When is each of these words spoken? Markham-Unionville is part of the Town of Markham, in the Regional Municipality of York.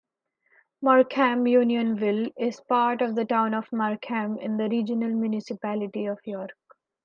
Markham-Unionville 0.81 2.31
is 2.35 2.59
part 2.61 3.03
of 3.03 3.13
the 3.13 3.23
Town 3.23 3.53
of 3.53 3.71
Markham, 3.71 4.39
in 4.39 4.57
the 4.57 4.67
Regional 4.67 5.11
Municipality 5.11 6.07
of 6.07 6.17
York. 6.25 6.57